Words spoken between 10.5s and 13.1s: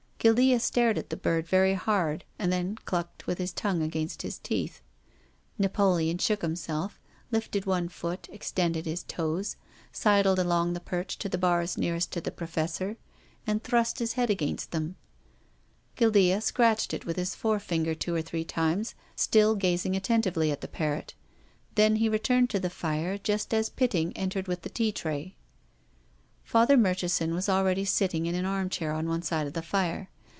the perch to the bars nearest to the Professor